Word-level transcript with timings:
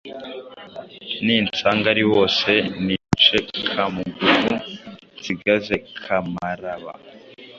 Ninsanga 1.25 1.85
ari 1.93 2.03
bose 2.13 2.51
nice 2.85 3.37
Kamugugu 3.69 4.53
nsigaze 5.17 5.75
Kamaraba 6.03 6.91